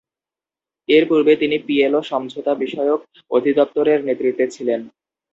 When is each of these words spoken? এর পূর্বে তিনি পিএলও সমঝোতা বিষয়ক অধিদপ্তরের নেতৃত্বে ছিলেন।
এর 0.89 1.03
পূর্বে 1.09 1.33
তিনি 1.35 1.57
পিএলও 1.67 2.01
সমঝোতা 2.03 2.53
বিষয়ক 2.63 2.99
অধিদপ্তরের 3.31 3.99
নেতৃত্বে 4.07 4.45
ছিলেন। 4.55 4.81